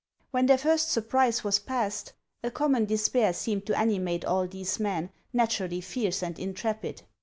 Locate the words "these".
4.47-4.79